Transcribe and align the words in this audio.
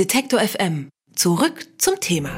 Detektor 0.00 0.40
FM. 0.40 0.88
Zurück 1.14 1.66
zum 1.76 2.00
Thema. 2.00 2.30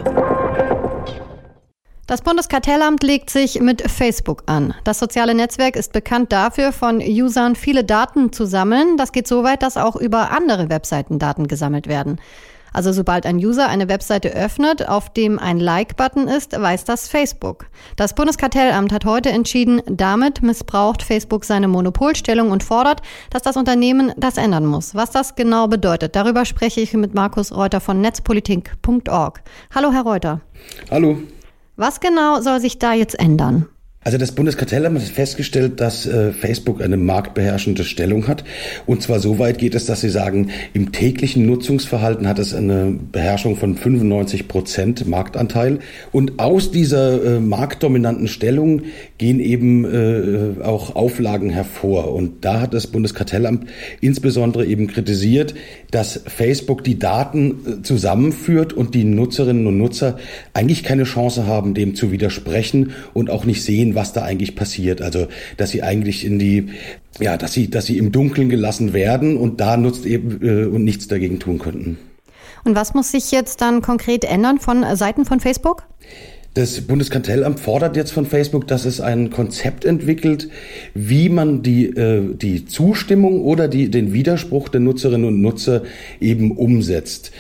Das 2.08 2.20
Bundeskartellamt 2.20 3.04
legt 3.04 3.31
sich 3.31 3.60
mit 3.60 3.88
Facebook 3.88 4.42
an. 4.46 4.74
Das 4.82 4.98
soziale 4.98 5.32
Netzwerk 5.32 5.77
ist 5.77 5.93
bekannt 5.93 6.33
dafür, 6.33 6.72
von 6.72 7.01
Usern 7.01 7.54
viele 7.54 7.85
Daten 7.85 8.33
zu 8.33 8.46
sammeln. 8.46 8.96
Das 8.96 9.12
geht 9.12 9.29
so 9.29 9.45
weit, 9.45 9.62
dass 9.62 9.77
auch 9.77 9.95
über 9.95 10.33
andere 10.33 10.71
Webseiten 10.71 11.21
Daten 11.21 11.46
gesammelt 11.46 11.87
werden. 11.87 12.21
Also 12.72 12.93
sobald 12.93 13.27
ein 13.27 13.37
User 13.37 13.68
eine 13.68 13.88
Webseite 13.88 14.30
öffnet, 14.30 14.88
auf 14.88 15.12
dem 15.12 15.38
ein 15.38 15.59
Like-Button 15.59 16.29
ist, 16.29 16.59
weiß 16.59 16.84
das 16.84 17.09
Facebook. 17.09 17.66
Das 17.96 18.14
Bundeskartellamt 18.14 18.93
hat 18.93 19.05
heute 19.05 19.30
entschieden, 19.30 19.82
damit 19.87 20.43
missbraucht 20.43 21.02
Facebook 21.02 21.45
seine 21.45 21.69
Monopolstellung 21.69 22.50
und 22.50 22.62
fordert, 22.62 23.02
dass 23.30 23.43
das 23.43 23.56
Unternehmen 23.56 24.12
das 24.16 24.37
ändern 24.37 24.66
muss. 24.66 24.95
Was 24.95 25.11
das 25.11 25.34
genau 25.34 25.69
bedeutet, 25.69 26.16
darüber 26.16 26.45
spreche 26.45 26.80
ich 26.80 26.93
mit 26.95 27.14
Markus 27.14 27.55
Reuter 27.55 27.80
von 27.80 28.00
netzpolitik.org. 28.00 29.43
Hallo, 29.75 29.92
Herr 29.92 30.02
Reuter. 30.02 30.41
Hallo. 30.91 31.19
Was 31.77 32.00
genau 32.00 32.41
soll 32.41 32.61
sich 32.61 32.78
da 32.78 32.92
jetzt 32.92 33.19
ändern? 33.19 33.69
Also 34.05 34.19
das 34.19 34.33
Bundeskartellamt 34.33 34.98
hat 34.98 35.06
festgestellt, 35.06 35.80
dass 35.80 36.06
äh, 36.06 36.33
Facebook 36.33 36.83
eine 36.83 36.97
marktbeherrschende 36.97 37.84
Stellung 37.84 38.27
hat. 38.27 38.42
Und 38.84 39.01
zwar 39.01 39.20
so 39.20 39.38
weit 39.38 39.59
geht 39.59 39.77
es, 39.77 39.87
dass 39.87 40.01
sie 40.01 40.09
sagen, 40.09 40.51
im 40.75 40.91
täglichen 40.91 41.47
Nutzungsverhalten 41.47 42.27
hat 42.27 42.41
es 42.41 42.52
eine 42.52 42.98
Beherrschung 43.12 43.55
von 43.55 43.77
95 43.77 44.48
Prozent 44.48 45.06
Marktanteil. 45.06 45.78
Und 46.11 46.41
aus 46.41 46.73
dieser 46.73 47.37
äh, 47.37 47.41
marktdominanten 47.41 48.27
Stellung 48.27 48.83
gehen 49.19 49.38
eben 49.38 49.84
äh, 49.84 50.62
auch 50.64 50.97
Auflagen 50.97 51.50
hervor. 51.50 52.12
Und 52.12 52.45
da 52.45 52.61
hat 52.61 52.75
das 52.75 52.89
Bundeskartellamt 52.89 53.69
insbesondere 54.00 54.66
eben 54.66 54.89
kritisiert, 54.89 55.55
dass 55.92 56.20
Facebook 56.27 56.83
die 56.83 56.98
Daten 56.98 57.50
äh, 57.50 57.83
zusammenführt 57.83 58.73
und 58.73 58.97
die 58.97 59.05
Nutzerinnen 59.05 59.69
und 59.69 59.78
Nutzer 59.78 60.19
eigentlich 60.55 60.83
keine 60.83 61.05
Chance 61.05 61.47
haben, 61.47 61.75
dem 61.75 61.95
zu 61.95 62.11
widersprechen 62.11 62.95
und 63.14 63.30
auch 63.30 63.45
nicht 63.45 63.62
sehen, 63.62 63.92
was 63.95 64.12
da 64.12 64.23
eigentlich 64.23 64.57
passiert. 64.57 65.03
Also, 65.03 65.29
dass 65.57 65.71
sie 65.71 65.83
eigentlich 65.83 66.25
in 66.25 66.39
die, 66.39 66.69
ja, 67.21 67.37
dass 67.37 67.53
sie, 67.53 67.71
dass 67.71 67.87
sie 67.87 67.98
im 67.98 68.12
Dunkeln 68.12 68.48
gelassen 68.48 68.93
werden 68.93 69.37
und 69.37 69.61
da 69.61 69.77
nutzt 69.77 70.07
eben 70.07 70.41
äh, 70.43 70.67
und 70.67 70.85
nichts 70.85 71.09
dagegen 71.09 71.39
tun 71.39 71.59
könnten. 71.59 71.98
Und 72.65 72.77
was 72.77 72.95
muss 72.95 73.11
sich 73.11 73.33
jetzt 73.33 73.61
dann 73.61 73.83
konkret 73.83 74.25
ändern 74.25 74.59
von 74.59 74.85
Seiten 74.97 75.25
von 75.25 75.41
Facebook? 75.41 75.85
Das 76.55 76.83
Bundeskartellamt 76.83 77.61
fordert 77.61 77.97
jetzt 77.97 78.11
von 78.12 78.27
Facebook, 78.27 78.69
dass 78.69 78.84
es 78.84 79.00
ein 79.00 79.31
Konzept 79.31 79.86
entwickelt, 79.86 80.50
wie 80.92 81.31
man 81.31 81.62
die, 81.62 81.86
äh, 81.86 82.34
die 82.34 82.67
Zustimmung 82.67 83.41
oder 83.41 83.69
die, 83.69 83.91
den 83.91 84.12
Widerspruch 84.12 84.69
der 84.69 84.80
Nutzerinnen 84.80 85.27
und 85.27 85.41
Nutzer 85.41 85.83
eben 86.20 86.50
umsetzt. 86.50 87.33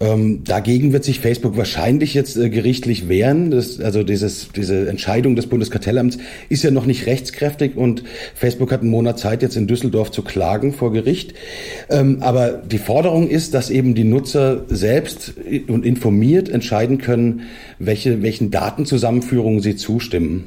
Ähm, 0.00 0.42
dagegen 0.42 0.92
wird 0.92 1.04
sich 1.04 1.20
Facebook 1.20 1.56
wahrscheinlich 1.56 2.12
jetzt 2.12 2.36
äh, 2.36 2.50
gerichtlich 2.50 3.08
wehren. 3.08 3.52
Das, 3.52 3.78
also 3.78 4.02
dieses, 4.02 4.48
diese 4.56 4.88
Entscheidung 4.88 5.36
des 5.36 5.46
Bundeskartellamts 5.46 6.18
ist 6.48 6.64
ja 6.64 6.72
noch 6.72 6.86
nicht 6.86 7.06
rechtskräftig 7.06 7.76
und 7.76 8.02
Facebook 8.34 8.72
hat 8.72 8.80
einen 8.80 8.90
Monat 8.90 9.20
Zeit, 9.20 9.42
jetzt 9.42 9.56
in 9.56 9.68
Düsseldorf 9.68 10.10
zu 10.10 10.22
klagen 10.22 10.72
vor 10.72 10.90
Gericht. 10.92 11.34
Ähm, 11.88 12.18
aber 12.20 12.48
die 12.50 12.78
Forderung 12.78 13.30
ist, 13.30 13.54
dass 13.54 13.70
eben 13.70 13.94
die 13.94 14.02
Nutzer 14.02 14.64
selbst 14.66 15.34
und 15.68 15.86
informiert 15.86 16.48
entscheiden 16.48 16.98
können, 16.98 17.42
welche, 17.78 18.22
welchen 18.22 18.50
Datenzusammenführungen 18.56 19.60
sie 19.60 19.76
zustimmen. 19.76 20.46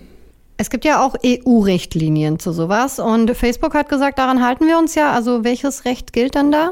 Es 0.58 0.70
gibt 0.70 0.84
ja 0.84 1.06
auch 1.06 1.16
EU-Richtlinien 1.24 2.40
zu 2.40 2.52
sowas 2.52 3.00
und 3.00 3.32
Facebook 3.36 3.76
hat 3.76 3.88
gesagt, 3.88 4.18
daran 4.18 4.44
halten 4.44 4.68
wir 4.68 4.78
uns 4.80 4.96
ja. 4.96 5.14
Also 5.14 5.44
welches 5.44 5.86
Recht 5.86 6.12
gilt 6.12 6.36
dann 6.36 6.52
da? 6.52 6.72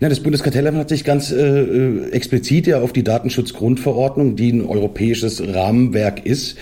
Na, 0.00 0.08
das 0.08 0.20
Bundeskartellamt 0.20 0.78
hat 0.78 0.88
sich 0.88 1.04
ganz 1.04 1.32
äh, 1.32 1.36
äh, 1.36 2.10
explizit 2.10 2.66
ja 2.68 2.80
auf 2.80 2.92
die 2.92 3.02
Datenschutzgrundverordnung, 3.02 4.36
die 4.36 4.52
ein 4.52 4.64
europäisches 4.64 5.42
Rahmenwerk 5.42 6.24
ist, 6.24 6.56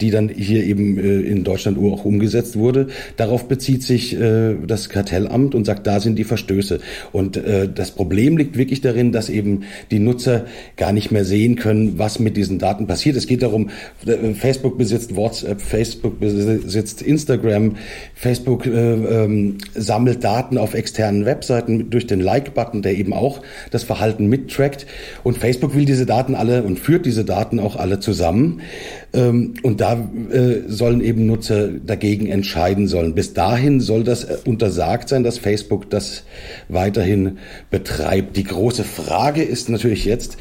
die 0.00 0.10
dann 0.10 0.28
hier 0.28 0.64
eben 0.64 0.98
äh, 0.98 1.20
in 1.20 1.42
Deutschland 1.42 1.78
auch 1.78 2.04
umgesetzt 2.04 2.56
wurde. 2.56 2.88
Darauf 3.16 3.48
bezieht 3.48 3.82
sich 3.82 4.18
äh, 4.18 4.56
das 4.66 4.88
Kartellamt 4.90 5.54
und 5.54 5.64
sagt, 5.64 5.86
da 5.86 6.00
sind 6.00 6.18
die 6.18 6.24
Verstöße. 6.24 6.80
Und 7.12 7.38
äh, 7.38 7.68
das 7.72 7.92
Problem 7.92 8.36
liegt 8.36 8.58
wirklich 8.58 8.82
darin, 8.82 9.10
dass 9.10 9.30
eben 9.30 9.62
die 9.90 9.98
Nutzer 9.98 10.44
gar 10.76 10.92
nicht 10.92 11.10
mehr 11.10 11.24
sehen 11.24 11.56
können, 11.56 11.98
was 11.98 12.18
mit 12.18 12.36
diesen 12.36 12.58
Daten 12.58 12.86
passiert. 12.86 13.16
Es 13.16 13.26
geht 13.26 13.42
darum, 13.42 13.70
äh, 14.06 14.34
Facebook 14.34 14.76
besitzt 14.76 15.16
WhatsApp, 15.16 15.62
Facebook 15.62 16.20
besitzt 16.20 17.00
Instagram, 17.00 17.76
Facebook 18.14 18.66
äh, 18.66 18.70
ähm, 18.70 19.58
sammelt 19.74 20.22
Daten 20.22 20.58
auf 20.58 20.74
externen 20.74 21.24
Webseiten 21.24 21.88
durch 21.88 22.06
den 22.06 22.20
Like-Button 22.20 22.51
Like-Button, 22.52 22.82
der 22.82 22.94
eben 22.94 23.12
auch 23.12 23.40
das 23.70 23.84
Verhalten 23.84 24.26
mittrackt. 24.26 24.86
Und 25.22 25.38
Facebook 25.38 25.74
will 25.74 25.84
diese 25.84 26.06
Daten 26.06 26.34
alle 26.34 26.62
und 26.62 26.78
führt 26.78 27.06
diese 27.06 27.24
Daten 27.24 27.58
auch 27.58 27.76
alle 27.76 28.00
zusammen. 28.00 28.60
Ähm, 29.12 29.54
und 29.62 29.80
da 29.80 29.94
äh, 30.30 30.62
sollen 30.68 31.00
eben 31.00 31.26
Nutzer 31.26 31.68
dagegen 31.68 32.26
entscheiden 32.26 32.86
sollen. 32.88 33.14
Bis 33.14 33.34
dahin 33.34 33.80
soll 33.80 34.04
das 34.04 34.24
äh, 34.24 34.36
untersagt 34.44 35.08
sein, 35.08 35.24
dass 35.24 35.38
Facebook 35.38 35.90
das 35.90 36.24
weiterhin 36.68 37.38
betreibt. 37.70 38.36
Die 38.36 38.44
große 38.44 38.84
Frage 38.84 39.42
ist 39.42 39.68
natürlich 39.68 40.04
jetzt, 40.04 40.36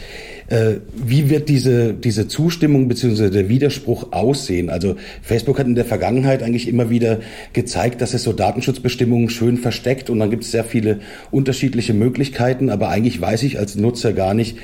wie 0.93 1.29
wird 1.29 1.47
diese, 1.47 1.93
diese 1.93 2.27
Zustimmung 2.27 2.87
bzw. 2.89 3.29
der 3.29 3.47
Widerspruch 3.47 4.11
aussehen? 4.11 4.69
Also 4.69 4.97
Facebook 5.21 5.59
hat 5.59 5.67
in 5.67 5.75
der 5.75 5.85
Vergangenheit 5.85 6.43
eigentlich 6.43 6.67
immer 6.67 6.89
wieder 6.89 7.19
gezeigt, 7.53 8.01
dass 8.01 8.13
es 8.13 8.23
so 8.23 8.33
Datenschutzbestimmungen 8.33 9.29
schön 9.29 9.57
versteckt 9.57 10.09
und 10.09 10.19
dann 10.19 10.29
gibt 10.29 10.43
es 10.43 10.51
sehr 10.51 10.65
viele 10.65 10.99
unterschiedliche 11.31 11.93
Möglichkeiten, 11.93 12.69
aber 12.69 12.89
eigentlich 12.89 13.21
weiß 13.21 13.43
ich 13.43 13.59
als 13.59 13.75
Nutzer 13.75 14.11
gar 14.11 14.33
nicht, 14.33 14.57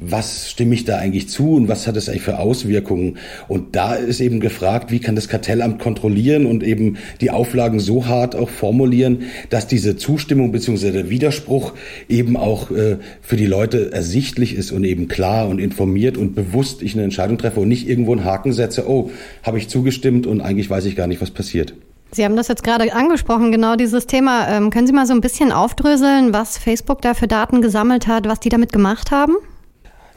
was 0.00 0.50
stimme 0.50 0.74
ich 0.74 0.84
da 0.84 0.96
eigentlich 0.96 1.28
zu 1.28 1.54
und 1.54 1.68
was 1.68 1.86
hat 1.86 1.96
es 1.96 2.08
eigentlich 2.08 2.22
für 2.22 2.38
Auswirkungen? 2.38 3.18
Und 3.48 3.76
da 3.76 3.94
ist 3.94 4.20
eben 4.20 4.40
gefragt, 4.40 4.90
wie 4.90 4.98
kann 4.98 5.14
das 5.14 5.28
Kartellamt 5.28 5.78
kontrollieren 5.78 6.46
und 6.46 6.62
eben 6.62 6.96
die 7.20 7.30
Auflagen 7.30 7.80
so 7.80 8.06
hart 8.06 8.34
auch 8.34 8.48
formulieren, 8.48 9.22
dass 9.50 9.66
diese 9.66 9.96
Zustimmung 9.96 10.52
bzw. 10.52 10.90
der 10.92 11.10
Widerspruch 11.10 11.74
eben 12.08 12.36
auch 12.36 12.70
äh, 12.70 12.96
für 13.20 13.36
die 13.36 13.46
Leute 13.46 13.92
ersichtlich 13.92 14.54
ist 14.54 14.72
und 14.72 14.84
eben 14.84 15.08
klar 15.08 15.48
und 15.48 15.58
informiert 15.58 16.16
und 16.16 16.34
bewusst 16.34 16.82
ich 16.82 16.94
eine 16.94 17.04
Entscheidung 17.04 17.36
treffe 17.36 17.60
und 17.60 17.68
nicht 17.68 17.88
irgendwo 17.88 18.12
einen 18.12 18.24
Haken 18.24 18.52
setze, 18.52 18.88
oh, 18.88 19.10
habe 19.42 19.58
ich 19.58 19.68
zugestimmt 19.68 20.26
und 20.26 20.40
eigentlich 20.40 20.70
weiß 20.70 20.86
ich 20.86 20.96
gar 20.96 21.06
nicht, 21.06 21.20
was 21.20 21.30
passiert. 21.30 21.74
Sie 22.12 22.24
haben 22.24 22.34
das 22.34 22.48
jetzt 22.48 22.64
gerade 22.64 22.92
angesprochen, 22.92 23.52
genau 23.52 23.76
dieses 23.76 24.06
Thema. 24.06 24.48
Ähm, 24.48 24.70
können 24.70 24.86
Sie 24.86 24.92
mal 24.92 25.06
so 25.06 25.12
ein 25.12 25.20
bisschen 25.20 25.52
aufdröseln, 25.52 26.32
was 26.32 26.58
Facebook 26.58 27.02
da 27.02 27.14
für 27.14 27.28
Daten 27.28 27.62
gesammelt 27.62 28.08
hat, 28.08 28.26
was 28.26 28.40
die 28.40 28.48
damit 28.48 28.72
gemacht 28.72 29.12
haben? 29.12 29.36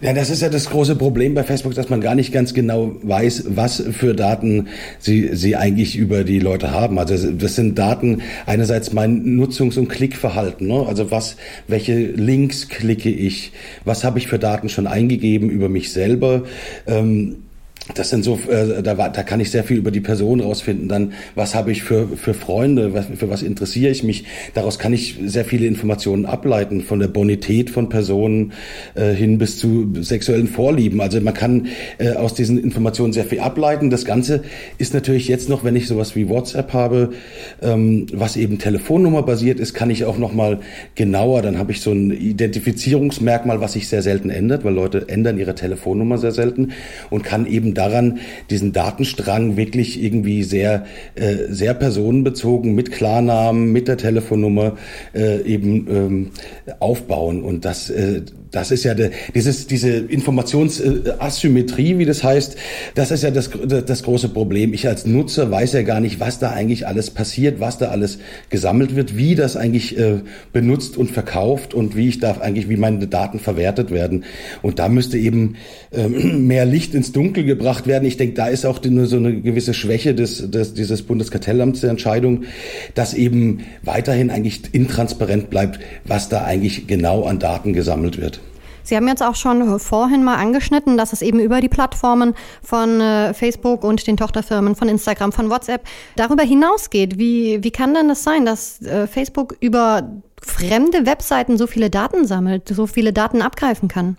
Ja, 0.03 0.11
das 0.11 0.29
ist 0.29 0.41
ja 0.41 0.49
das 0.49 0.69
große 0.69 0.97
Problem 0.97 1.33
bei 1.33 1.45
Facebook, 1.45 1.75
dass 1.75 1.89
man 1.89 2.01
gar 2.01 2.13
nicht 2.13 2.33
ganz 2.33 2.53
genau 2.53 2.93
weiß, 3.03 3.45
was 3.55 3.81
für 3.91 4.13
Daten 4.13 4.67
sie, 4.99 5.29
sie 5.31 5.55
eigentlich 5.55 5.95
über 5.95 6.25
die 6.25 6.39
Leute 6.39 6.71
haben. 6.71 6.99
Also 6.99 7.31
das 7.31 7.55
sind 7.55 7.79
Daten 7.79 8.21
einerseits 8.45 8.91
mein 8.91 9.23
Nutzungs- 9.23 9.79
und 9.79 9.87
Klickverhalten. 9.87 10.67
Ne? 10.67 10.85
Also 10.85 11.09
was, 11.09 11.37
welche 11.69 11.95
Links 11.95 12.67
klicke 12.67 13.09
ich? 13.09 13.53
Was 13.85 14.03
habe 14.03 14.19
ich 14.19 14.27
für 14.27 14.39
Daten 14.39 14.67
schon 14.67 14.87
eingegeben 14.87 15.49
über 15.49 15.69
mich 15.69 15.93
selber? 15.93 16.43
Ähm, 16.85 17.37
das 17.95 18.09
sind 18.09 18.23
so, 18.23 18.39
äh, 18.47 18.81
da, 18.81 18.93
da 18.93 19.23
kann 19.23 19.41
ich 19.41 19.51
sehr 19.51 19.65
viel 19.65 19.77
über 19.77 19.91
die 19.91 19.99
Person 19.99 20.39
rausfinden. 20.39 20.87
Dann, 20.87 21.11
was 21.35 21.53
habe 21.53 21.71
ich 21.71 21.83
für, 21.83 22.07
für 22.07 22.33
Freunde, 22.33 22.93
was, 22.93 23.07
für 23.13 23.29
was 23.29 23.43
interessiere 23.43 23.91
ich 23.91 24.03
mich? 24.03 24.23
Daraus 24.53 24.79
kann 24.79 24.93
ich 24.93 25.19
sehr 25.25 25.43
viele 25.43 25.67
Informationen 25.67 26.25
ableiten, 26.25 26.81
von 26.81 26.99
der 26.99 27.09
Bonität 27.09 27.69
von 27.69 27.89
Personen 27.89 28.53
äh, 28.95 29.11
hin 29.11 29.37
bis 29.37 29.57
zu 29.57 29.91
sexuellen 29.99 30.47
Vorlieben. 30.47 31.01
Also 31.01 31.19
man 31.19 31.33
kann 31.33 31.67
äh, 31.97 32.13
aus 32.13 32.33
diesen 32.33 32.57
Informationen 32.57 33.11
sehr 33.11 33.25
viel 33.25 33.41
ableiten. 33.41 33.89
Das 33.89 34.05
Ganze 34.05 34.43
ist 34.77 34.93
natürlich 34.93 35.27
jetzt 35.27 35.49
noch, 35.49 35.65
wenn 35.65 35.75
ich 35.75 35.87
sowas 35.87 36.15
wie 36.15 36.29
WhatsApp 36.29 36.71
habe, 36.71 37.11
ähm, 37.61 38.05
was 38.13 38.37
eben 38.37 38.59
Telefonnummer 38.59 39.23
basiert 39.23 39.59
ist, 39.59 39.73
kann 39.73 39.89
ich 39.89 40.05
auch 40.05 40.17
noch 40.17 40.33
mal 40.33 40.61
genauer, 40.95 41.41
dann 41.41 41.57
habe 41.57 41.73
ich 41.73 41.81
so 41.81 41.91
ein 41.91 42.11
Identifizierungsmerkmal, 42.11 43.59
was 43.59 43.73
sich 43.73 43.89
sehr 43.89 44.01
selten 44.01 44.29
ändert, 44.29 44.63
weil 44.63 44.73
Leute 44.73 45.09
ändern 45.09 45.37
ihre 45.37 45.53
Telefonnummer 45.53 46.17
sehr 46.17 46.31
selten 46.31 46.71
und 47.09 47.23
kann 47.25 47.45
eben 47.45 47.72
daran, 47.73 48.19
diesen 48.49 48.73
Datenstrang 48.73 49.57
wirklich 49.57 50.01
irgendwie 50.01 50.43
sehr, 50.43 50.85
äh, 51.15 51.35
sehr 51.49 51.73
personenbezogen 51.73 52.75
mit 52.75 52.91
Klarnamen, 52.91 53.71
mit 53.71 53.87
der 53.87 53.97
Telefonnummer 53.97 54.77
äh, 55.13 55.41
eben 55.41 55.87
ähm, 55.89 56.31
aufbauen. 56.79 57.43
Und 57.43 57.65
das, 57.65 57.89
äh, 57.89 58.21
das 58.53 58.71
ist 58.71 58.83
ja 58.83 58.93
de, 58.93 59.11
dieses, 59.33 59.67
diese 59.67 59.89
Informationsasymmetrie, 59.89 61.97
wie 61.97 62.05
das 62.05 62.23
heißt, 62.23 62.55
das 62.93 63.11
ist 63.11 63.23
ja 63.23 63.31
das, 63.31 63.49
das 63.65 64.03
große 64.03 64.29
Problem. 64.29 64.73
Ich 64.73 64.87
als 64.87 65.05
Nutzer 65.05 65.49
weiß 65.49 65.73
ja 65.73 65.81
gar 65.81 65.99
nicht, 65.99 66.19
was 66.19 66.39
da 66.39 66.51
eigentlich 66.51 66.87
alles 66.87 67.09
passiert, 67.09 67.59
was 67.59 67.79
da 67.79 67.87
alles 67.87 68.19
gesammelt 68.49 68.95
wird, 68.95 69.17
wie 69.17 69.35
das 69.35 69.57
eigentlich 69.57 69.97
äh, 69.97 70.21
benutzt 70.51 70.97
und 70.97 71.09
verkauft 71.09 71.73
und 71.73 71.95
wie 71.95 72.09
ich 72.09 72.19
da 72.19 72.37
eigentlich, 72.39 72.69
wie 72.69 72.77
meine 72.77 73.07
Daten 73.07 73.39
verwertet 73.39 73.89
werden. 73.89 74.23
Und 74.61 74.77
da 74.77 74.87
müsste 74.87 75.17
eben 75.17 75.55
äh, 75.91 76.07
mehr 76.07 76.65
Licht 76.65 76.93
ins 76.93 77.11
Dunkel 77.11 77.43
gebracht 77.43 77.62
werden. 77.87 78.05
Ich 78.05 78.17
denke, 78.17 78.35
da 78.35 78.47
ist 78.47 78.65
auch 78.65 78.81
nur 78.83 79.05
so 79.07 79.17
eine 79.17 79.41
gewisse 79.41 79.73
Schwäche 79.73 80.13
des, 80.13 80.49
des, 80.49 80.73
dieses 80.73 81.03
Bundeskartellamts 81.03 81.81
der 81.81 81.89
Entscheidung, 81.89 82.43
dass 82.95 83.13
eben 83.13 83.61
weiterhin 83.83 84.29
eigentlich 84.29 84.73
intransparent 84.73 85.49
bleibt, 85.49 85.79
was 86.05 86.29
da 86.29 86.43
eigentlich 86.43 86.87
genau 86.87 87.23
an 87.23 87.39
Daten 87.39 87.73
gesammelt 87.73 88.19
wird. 88.19 88.39
Sie 88.83 88.97
haben 88.97 89.07
jetzt 89.07 89.23
auch 89.23 89.35
schon 89.35 89.79
vorhin 89.79 90.23
mal 90.23 90.35
angeschnitten, 90.35 90.97
dass 90.97 91.13
es 91.13 91.21
eben 91.21 91.39
über 91.39 91.61
die 91.61 91.69
Plattformen 91.69 92.33
von 92.61 92.99
äh, 92.99 93.33
Facebook 93.33 93.83
und 93.83 94.05
den 94.05 94.17
Tochterfirmen 94.17 94.75
von 94.75 94.89
Instagram, 94.89 95.31
von 95.31 95.49
WhatsApp 95.49 95.83
darüber 96.17 96.43
hinausgeht. 96.43 97.17
Wie, 97.17 97.63
wie 97.63 97.71
kann 97.71 97.93
denn 97.93 98.09
das 98.09 98.23
sein, 98.23 98.45
dass 98.45 98.81
äh, 98.81 99.07
Facebook 99.07 99.55
über 99.61 100.11
fremde 100.41 101.05
Webseiten 101.05 101.57
so 101.57 101.65
viele 101.65 101.89
Daten 101.89 102.27
sammelt, 102.27 102.67
so 102.67 102.85
viele 102.85 103.13
Daten 103.13 103.41
abgreifen 103.41 103.87
kann? 103.87 104.17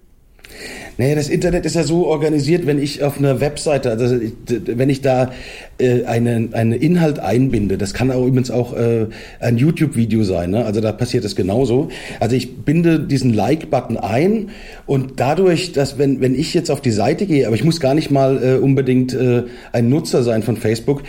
Naja, 0.97 1.17
das 1.17 1.29
Internet 1.29 1.67
ist 1.67 1.75
ja 1.75 1.83
so 1.83 2.07
organisiert, 2.07 2.67
wenn 2.67 2.81
ich 2.81 3.03
auf 3.03 3.19
einer 3.19 3.41
Webseite, 3.41 3.91
also 3.91 4.17
wenn 4.49 4.89
ich 4.89 5.01
da 5.01 5.33
äh, 5.79 6.05
einen, 6.05 6.55
einen 6.55 6.73
Inhalt 6.73 7.19
einbinde, 7.19 7.79
das 7.79 7.95
kann 7.95 8.13
auch 8.13 8.25
übrigens 8.25 8.53
auch 8.53 8.77
äh, 8.77 9.07
ein 9.41 9.59
YouTube-Video 9.59 10.23
sein, 10.23 10.51
ne? 10.51 10.65
also 10.65 10.81
da 10.81 10.93
passiert 10.93 11.25
es 11.25 11.35
genauso. 11.35 11.89
Also 12.21 12.37
ich 12.37 12.59
binde 12.59 13.01
diesen 13.01 13.35
Like-Button 13.35 13.97
ein 13.97 14.51
und 14.87 15.19
dadurch, 15.19 15.73
dass 15.73 15.99
wenn, 15.99 16.21
wenn 16.21 16.37
ich 16.37 16.55
jetzt 16.55 16.71
auf 16.71 16.81
die 16.81 16.93
Seite 16.93 17.27
gehe, 17.27 17.47
aber 17.47 17.57
ich 17.57 17.65
muss 17.65 17.81
gar 17.81 17.95
nicht 17.95 18.13
mal 18.13 18.41
äh, 18.43 18.55
unbedingt 18.59 19.15
äh, 19.15 19.45
ein 19.73 19.89
Nutzer 19.89 20.23
sein 20.23 20.45
von 20.45 20.57
Facebook, 20.57 21.03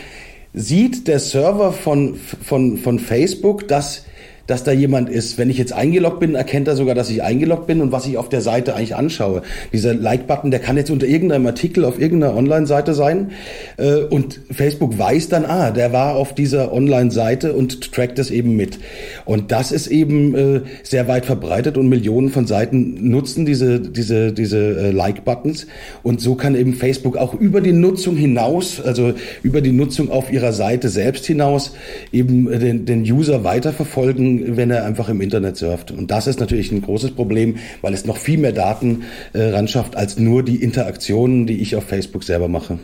sieht 0.52 1.06
der 1.06 1.20
Server 1.20 1.72
von, 1.72 2.16
von, 2.16 2.78
von 2.78 2.98
Facebook, 2.98 3.68
dass 3.68 4.05
dass 4.46 4.64
da 4.64 4.72
jemand 4.72 5.10
ist. 5.10 5.38
Wenn 5.38 5.50
ich 5.50 5.58
jetzt 5.58 5.72
eingeloggt 5.72 6.20
bin, 6.20 6.34
erkennt 6.34 6.68
er 6.68 6.76
sogar, 6.76 6.94
dass 6.94 7.10
ich 7.10 7.22
eingeloggt 7.22 7.66
bin 7.66 7.80
und 7.80 7.92
was 7.92 8.06
ich 8.06 8.16
auf 8.16 8.28
der 8.28 8.40
Seite 8.40 8.74
eigentlich 8.74 8.94
anschaue. 8.94 9.42
Dieser 9.72 9.94
Like-Button, 9.94 10.50
der 10.50 10.60
kann 10.60 10.76
jetzt 10.76 10.90
unter 10.90 11.06
irgendeinem 11.06 11.46
Artikel 11.46 11.84
auf 11.84 12.00
irgendeiner 12.00 12.36
Online-Seite 12.36 12.94
sein 12.94 13.32
äh, 13.76 13.96
und 13.96 14.40
Facebook 14.50 14.98
weiß 14.98 15.28
dann, 15.28 15.44
ah, 15.44 15.70
der 15.70 15.92
war 15.92 16.16
auf 16.16 16.34
dieser 16.34 16.72
Online-Seite 16.72 17.52
und 17.52 17.92
trackt 17.92 18.18
das 18.18 18.30
eben 18.30 18.56
mit. 18.56 18.78
Und 19.24 19.52
das 19.52 19.72
ist 19.72 19.88
eben 19.88 20.34
äh, 20.34 20.60
sehr 20.82 21.08
weit 21.08 21.26
verbreitet 21.26 21.76
und 21.76 21.88
Millionen 21.88 22.30
von 22.30 22.46
Seiten 22.46 23.10
nutzen 23.10 23.46
diese, 23.46 23.80
diese, 23.80 24.32
diese 24.32 24.58
äh, 24.58 24.90
Like-Buttons 24.90 25.66
und 26.02 26.20
so 26.20 26.34
kann 26.34 26.54
eben 26.54 26.74
Facebook 26.74 27.16
auch 27.16 27.34
über 27.34 27.60
die 27.60 27.72
Nutzung 27.72 28.16
hinaus, 28.16 28.80
also 28.80 29.14
über 29.42 29.60
die 29.60 29.72
Nutzung 29.72 30.10
auf 30.10 30.32
ihrer 30.32 30.52
Seite 30.52 30.88
selbst 30.88 31.26
hinaus 31.26 31.72
eben 32.12 32.46
den, 32.46 32.86
den 32.86 33.02
User 33.02 33.44
weiterverfolgen 33.44 34.35
wenn 34.56 34.70
er 34.70 34.84
einfach 34.84 35.08
im 35.08 35.20
Internet 35.20 35.56
surft. 35.56 35.90
Und 35.90 36.10
das 36.10 36.26
ist 36.26 36.40
natürlich 36.40 36.72
ein 36.72 36.82
großes 36.82 37.12
Problem, 37.12 37.56
weil 37.82 37.94
es 37.94 38.04
noch 38.04 38.16
viel 38.16 38.38
mehr 38.38 38.52
Daten 38.52 39.04
äh, 39.32 39.50
ran 39.50 39.68
schafft 39.68 39.96
als 39.96 40.18
nur 40.18 40.42
die 40.42 40.56
Interaktionen, 40.56 41.46
die 41.46 41.60
ich 41.60 41.76
auf 41.76 41.84
Facebook 41.84 42.24
selber 42.24 42.48
mache. 42.48 42.78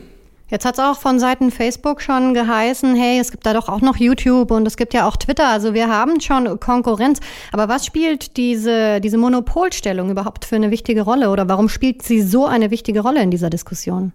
Jetzt 0.52 0.66
hat 0.66 0.74
es 0.74 0.80
auch 0.84 0.98
von 0.98 1.18
Seiten 1.18 1.50
Facebook 1.50 2.02
schon 2.02 2.34
geheißen, 2.34 2.94
hey, 2.94 3.18
es 3.18 3.30
gibt 3.30 3.46
da 3.46 3.54
doch 3.54 3.70
auch 3.70 3.80
noch 3.80 3.96
YouTube 3.96 4.50
und 4.50 4.66
es 4.66 4.76
gibt 4.76 4.92
ja 4.92 5.08
auch 5.08 5.16
Twitter. 5.16 5.48
Also 5.48 5.72
wir 5.72 5.88
haben 5.88 6.20
schon 6.20 6.60
Konkurrenz. 6.60 7.20
Aber 7.52 7.70
was 7.70 7.86
spielt 7.86 8.36
diese, 8.36 9.00
diese 9.00 9.16
Monopolstellung 9.16 10.10
überhaupt 10.10 10.44
für 10.44 10.56
eine 10.56 10.70
wichtige 10.70 11.02
Rolle 11.02 11.30
oder 11.30 11.48
warum 11.48 11.70
spielt 11.70 12.02
sie 12.02 12.20
so 12.20 12.44
eine 12.44 12.70
wichtige 12.70 13.00
Rolle 13.00 13.22
in 13.22 13.30
dieser 13.30 13.48
Diskussion? 13.48 14.12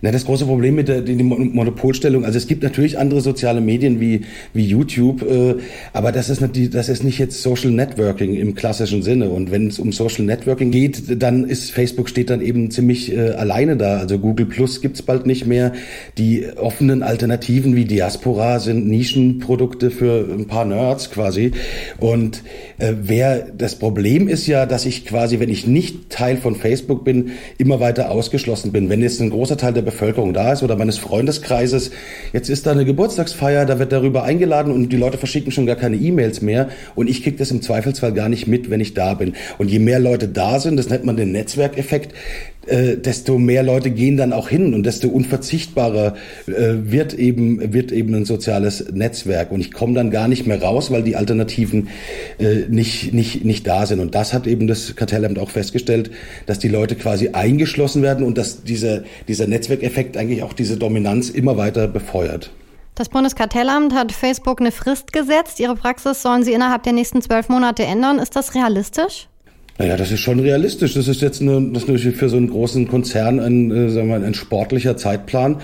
Na, 0.00 0.12
das 0.12 0.24
große 0.24 0.46
Problem 0.46 0.76
mit 0.76 0.88
der 0.88 1.00
die 1.00 1.14
Monopolstellung, 1.22 2.24
also 2.24 2.38
es 2.38 2.46
gibt 2.46 2.62
natürlich 2.62 2.98
andere 2.98 3.20
soziale 3.20 3.60
Medien 3.60 4.00
wie, 4.00 4.22
wie 4.54 4.64
YouTube, 4.64 5.22
äh, 5.22 5.56
aber 5.92 6.12
das 6.12 6.30
ist, 6.30 6.40
nicht, 6.40 6.74
das 6.74 6.88
ist 6.88 7.02
nicht 7.02 7.18
jetzt 7.18 7.42
Social 7.42 7.70
Networking 7.70 8.34
im 8.34 8.54
klassischen 8.54 9.02
Sinne. 9.02 9.28
Und 9.30 9.50
wenn 9.50 9.66
es 9.66 9.78
um 9.78 9.92
Social 9.92 10.24
Networking 10.24 10.70
geht, 10.70 11.22
dann 11.22 11.44
ist 11.44 11.72
Facebook 11.72 12.08
steht 12.08 12.30
dann 12.30 12.40
eben 12.40 12.70
ziemlich 12.70 13.12
äh, 13.12 13.30
alleine 13.30 13.76
da. 13.76 13.98
Also 13.98 14.18
Google 14.18 14.46
Plus 14.46 14.80
gibt's 14.80 15.02
bald 15.02 15.26
nicht 15.26 15.46
mehr. 15.46 15.72
Die 16.16 16.46
offenen 16.56 17.02
Alternativen 17.02 17.74
wie 17.74 17.84
Diaspora 17.84 18.60
sind 18.60 18.86
Nischenprodukte 18.86 19.90
für 19.90 20.28
ein 20.30 20.46
paar 20.46 20.64
Nerds 20.64 21.10
quasi. 21.10 21.52
Und 21.98 22.42
äh, 22.78 22.92
wer 23.00 23.48
das 23.56 23.76
Problem 23.76 24.28
ist 24.28 24.46
ja, 24.46 24.66
dass 24.66 24.86
ich 24.86 25.04
quasi, 25.04 25.40
wenn 25.40 25.50
ich 25.50 25.66
nicht 25.66 26.10
Teil 26.10 26.36
von 26.36 26.54
Facebook 26.54 27.04
bin, 27.04 27.30
immer 27.58 27.80
weiter 27.80 28.10
ausgeschlossen 28.10 28.70
bin. 28.70 28.88
Wenn 28.88 29.02
jetzt 29.02 29.20
ein 29.20 29.30
großer 29.30 29.56
Teil 29.56 29.72
der 29.72 29.82
Bevölkerung 29.90 30.34
da 30.34 30.52
ist 30.52 30.62
oder 30.62 30.76
meines 30.76 30.98
Freundeskreises. 30.98 31.90
Jetzt 32.32 32.48
ist 32.50 32.66
da 32.66 32.72
eine 32.72 32.84
Geburtstagsfeier, 32.84 33.66
da 33.66 33.78
wird 33.78 33.92
darüber 33.92 34.24
eingeladen 34.24 34.72
und 34.72 34.90
die 34.90 34.96
Leute 34.96 35.18
verschicken 35.18 35.52
schon 35.52 35.66
gar 35.66 35.76
keine 35.76 35.96
E-Mails 35.96 36.42
mehr 36.42 36.68
und 36.94 37.08
ich 37.08 37.22
kriege 37.22 37.36
das 37.36 37.50
im 37.50 37.62
Zweifelsfall 37.62 38.12
gar 38.12 38.28
nicht 38.28 38.46
mit, 38.46 38.70
wenn 38.70 38.80
ich 38.80 38.94
da 38.94 39.14
bin. 39.14 39.34
Und 39.58 39.70
je 39.70 39.78
mehr 39.78 39.98
Leute 39.98 40.28
da 40.28 40.60
sind, 40.60 40.76
das 40.76 40.88
nennt 40.88 41.04
man 41.04 41.16
den 41.16 41.32
Netzwerkeffekt, 41.32 42.14
äh, 42.68 42.96
desto 42.96 43.38
mehr 43.38 43.62
Leute 43.62 43.90
gehen 43.90 44.16
dann 44.16 44.32
auch 44.32 44.48
hin 44.48 44.74
und 44.74 44.84
desto 44.84 45.08
unverzichtbarer 45.08 46.14
äh, 46.46 46.52
wird 46.82 47.14
eben 47.14 47.72
wird 47.72 47.92
eben 47.92 48.14
ein 48.14 48.24
soziales 48.24 48.92
Netzwerk 48.92 49.50
und 49.52 49.60
ich 49.60 49.72
komme 49.72 49.94
dann 49.94 50.10
gar 50.10 50.28
nicht 50.28 50.46
mehr 50.46 50.62
raus, 50.62 50.90
weil 50.90 51.02
die 51.02 51.16
Alternativen 51.16 51.88
äh, 52.38 52.66
nicht 52.68 53.12
nicht 53.12 53.44
nicht 53.44 53.66
da 53.66 53.86
sind 53.86 54.00
und 54.00 54.14
das 54.14 54.32
hat 54.32 54.46
eben 54.46 54.66
das 54.66 54.96
Kartellamt 54.96 55.38
auch 55.38 55.50
festgestellt, 55.50 56.10
dass 56.46 56.58
die 56.58 56.68
Leute 56.68 56.96
quasi 56.96 57.30
eingeschlossen 57.30 58.02
werden 58.02 58.24
und 58.24 58.38
dass 58.38 58.62
dieser 58.62 59.02
dieser 59.26 59.46
Netzwerkeffekt 59.46 60.16
eigentlich 60.16 60.42
auch 60.42 60.52
diese 60.52 60.76
Dominanz 60.76 61.30
immer 61.30 61.56
weiter 61.56 61.88
befeuert. 61.88 62.50
Das 62.98 63.08
Bundeskartellamt 63.08 63.94
hat 63.94 64.10
Facebook 64.10 64.60
eine 64.60 64.72
Frist 64.72 65.12
gesetzt. 65.12 65.60
Ihre 65.60 65.76
Praxis 65.76 66.20
sollen 66.20 66.42
Sie 66.42 66.52
innerhalb 66.52 66.82
der 66.82 66.92
nächsten 66.92 67.22
zwölf 67.22 67.48
Monate 67.48 67.84
ändern. 67.84 68.18
Ist 68.18 68.34
das 68.34 68.56
realistisch? 68.56 69.28
Naja, 69.78 69.96
das 69.96 70.10
ist 70.10 70.20
schon 70.20 70.40
realistisch. 70.40 70.94
Das 70.94 71.06
ist 71.06 71.22
jetzt 71.22 71.40
eine, 71.40 71.70
das 71.72 71.84
ist 71.84 71.88
natürlich 71.88 72.16
für 72.16 72.28
so 72.28 72.36
einen 72.36 72.50
großen 72.50 72.88
Konzern 72.88 73.38
ein, 73.38 73.70
äh, 73.70 73.90
sagen 73.90 74.08
wir 74.08 74.18
mal, 74.18 74.26
ein 74.26 74.34
sportlicher 74.34 74.96
Zeitplan. 74.96 75.60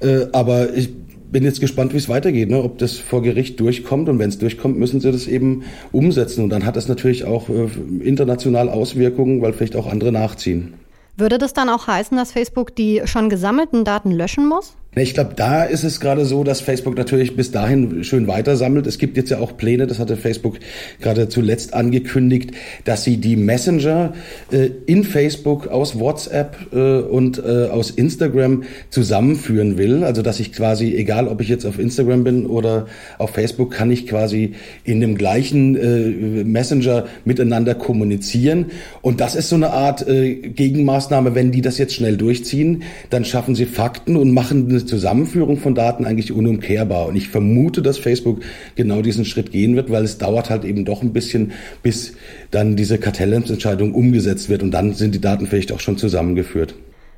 Äh, 0.00 0.26
aber 0.32 0.72
ich 0.74 0.88
bin 1.30 1.44
jetzt 1.44 1.60
gespannt, 1.60 1.92
wie 1.92 1.98
es 1.98 2.08
weitergeht, 2.08 2.48
ne? 2.48 2.62
ob 2.62 2.78
das 2.78 2.96
vor 2.96 3.22
Gericht 3.22 3.60
durchkommt. 3.60 4.08
Und 4.08 4.18
wenn 4.18 4.30
es 4.30 4.38
durchkommt, 4.38 4.78
müssen 4.78 5.00
sie 5.00 5.12
das 5.12 5.26
eben 5.26 5.64
umsetzen. 5.92 6.44
Und 6.44 6.50
dann 6.50 6.64
hat 6.64 6.76
das 6.76 6.88
natürlich 6.88 7.26
auch 7.26 7.50
äh, 7.50 7.68
international 8.02 8.70
Auswirkungen, 8.70 9.42
weil 9.42 9.52
vielleicht 9.52 9.76
auch 9.76 9.86
andere 9.86 10.12
nachziehen. 10.12 10.72
Würde 11.18 11.36
das 11.36 11.52
dann 11.52 11.68
auch 11.68 11.88
heißen, 11.88 12.16
dass 12.16 12.32
Facebook 12.32 12.74
die 12.74 13.02
schon 13.04 13.28
gesammelten 13.28 13.84
Daten 13.84 14.12
löschen 14.12 14.48
muss? 14.48 14.77
Ich 14.96 15.12
glaube, 15.12 15.34
da 15.36 15.64
ist 15.64 15.84
es 15.84 16.00
gerade 16.00 16.24
so, 16.24 16.44
dass 16.44 16.62
Facebook 16.62 16.96
natürlich 16.96 17.36
bis 17.36 17.50
dahin 17.50 18.02
schön 18.04 18.26
weiter 18.26 18.56
sammelt. 18.56 18.86
Es 18.86 18.98
gibt 18.98 19.18
jetzt 19.18 19.30
ja 19.30 19.38
auch 19.38 19.56
Pläne, 19.56 19.86
das 19.86 19.98
hatte 19.98 20.16
Facebook 20.16 20.58
gerade 21.00 21.28
zuletzt 21.28 21.74
angekündigt, 21.74 22.52
dass 22.84 23.04
sie 23.04 23.18
die 23.18 23.36
Messenger 23.36 24.14
äh, 24.50 24.70
in 24.86 25.04
Facebook 25.04 25.68
aus 25.68 26.00
WhatsApp 26.00 26.56
äh, 26.72 27.00
und 27.00 27.38
äh, 27.38 27.66
aus 27.66 27.90
Instagram 27.90 28.64
zusammenführen 28.88 29.76
will. 29.76 30.04
Also 30.04 30.22
dass 30.22 30.40
ich 30.40 30.52
quasi, 30.52 30.94
egal 30.94 31.28
ob 31.28 31.42
ich 31.42 31.48
jetzt 31.48 31.66
auf 31.66 31.78
Instagram 31.78 32.24
bin 32.24 32.46
oder 32.46 32.86
auf 33.18 33.30
Facebook, 33.30 33.70
kann 33.70 33.90
ich 33.90 34.06
quasi 34.06 34.54
in 34.84 35.00
dem 35.00 35.16
gleichen 35.16 35.76
äh, 35.76 36.44
Messenger 36.44 37.06
miteinander 37.26 37.74
kommunizieren. 37.74 38.66
Und 39.02 39.20
das 39.20 39.34
ist 39.34 39.50
so 39.50 39.56
eine 39.56 39.70
Art 39.70 40.08
äh, 40.08 40.34
Gegenmaßnahme, 40.34 41.34
wenn 41.34 41.52
die 41.52 41.60
das 41.60 41.76
jetzt 41.76 41.94
schnell 41.94 42.16
durchziehen, 42.16 42.84
dann 43.10 43.26
schaffen 43.26 43.54
sie 43.54 43.66
Fakten 43.66 44.16
und 44.16 44.32
machen 44.32 44.77
eine 44.78 44.86
Zusammenführung 44.86 45.58
von 45.58 45.74
Daten 45.74 46.04
eigentlich 46.04 46.32
unumkehrbar. 46.32 47.06
Und 47.06 47.16
ich 47.16 47.28
vermute, 47.28 47.82
dass 47.82 47.98
Facebook 47.98 48.40
genau 48.74 49.02
diesen 49.02 49.24
Schritt 49.24 49.52
gehen 49.52 49.76
wird, 49.76 49.90
weil 49.90 50.04
es 50.04 50.18
dauert 50.18 50.50
halt 50.50 50.64
eben 50.64 50.84
doch 50.84 51.02
ein 51.02 51.12
bisschen, 51.12 51.52
bis 51.82 52.14
dann 52.50 52.76
diese 52.76 52.98
Kartellamtsentscheidung 52.98 53.94
umgesetzt 53.94 54.48
wird 54.48 54.62
und 54.62 54.70
dann 54.70 54.94
sind 54.94 55.14
die 55.14 55.20
Daten 55.20 55.46
vielleicht 55.46 55.72
auch 55.72 55.80
schon 55.80 55.98
zusammengeführt. 55.98 56.74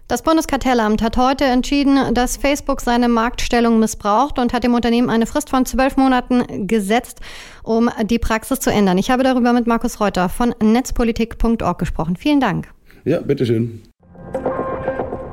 Das 0.09 0.23
Bundeskartellamt 0.23 1.03
hat 1.03 1.17
heute 1.17 1.45
entschieden, 1.45 2.15
dass 2.15 2.37
Facebook 2.37 2.81
seine 2.81 3.09
Marktstellung 3.09 3.79
missbraucht 3.79 4.41
und 4.41 4.53
hat 4.53 4.65
dem 4.65 4.75
Unternehmen 4.75 5.09
eine 5.09 5.25
Frist 5.25 5.51
von 5.51 5.65
zwölf 5.67 5.97
Monaten 5.97 6.67
gesetzt, 6.67 7.21
um 7.63 7.89
die 8.03 8.19
Praxis 8.19 8.59
zu 8.59 8.71
ändern. 8.71 8.99
Ich 8.99 9.13
habe 9.13 9.23
darüber 9.23 9.53
mit 9.53 9.69
Markus 9.69 10.01
Reuter 10.01 10.29
von 10.29 10.53
netzpolitik.org 10.61 11.79
gesprochen. 11.79 12.17
Vielen 12.17 12.41
Dank. 12.41 12.67
Ja, 13.05 13.21
bitteschön. 13.21 13.83